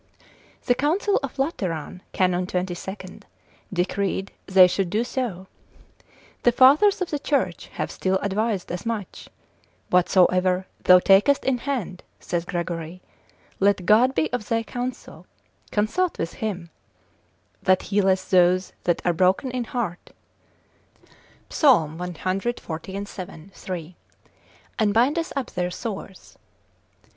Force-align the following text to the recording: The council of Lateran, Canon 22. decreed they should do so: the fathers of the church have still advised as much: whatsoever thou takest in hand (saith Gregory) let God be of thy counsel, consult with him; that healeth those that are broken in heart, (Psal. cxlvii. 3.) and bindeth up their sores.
The 0.65 0.73
council 0.73 1.19
of 1.21 1.37
Lateran, 1.37 2.01
Canon 2.11 2.47
22. 2.47 3.19
decreed 3.71 4.31
they 4.47 4.65
should 4.65 4.89
do 4.89 5.03
so: 5.03 5.45
the 6.41 6.51
fathers 6.51 7.01
of 7.03 7.11
the 7.11 7.19
church 7.19 7.67
have 7.73 7.91
still 7.91 8.17
advised 8.23 8.71
as 8.71 8.83
much: 8.83 9.29
whatsoever 9.91 10.65
thou 10.85 10.97
takest 10.97 11.45
in 11.45 11.59
hand 11.59 12.01
(saith 12.19 12.47
Gregory) 12.47 12.99
let 13.59 13.85
God 13.85 14.15
be 14.15 14.33
of 14.33 14.49
thy 14.49 14.63
counsel, 14.63 15.27
consult 15.69 16.17
with 16.17 16.33
him; 16.33 16.71
that 17.61 17.83
healeth 17.93 18.31
those 18.31 18.73
that 18.85 19.03
are 19.05 19.13
broken 19.13 19.51
in 19.51 19.65
heart, 19.65 20.09
(Psal. 21.51 21.95
cxlvii. 21.99 23.51
3.) 23.53 23.95
and 24.79 24.93
bindeth 24.95 25.31
up 25.35 25.51
their 25.51 25.69
sores. 25.69 26.39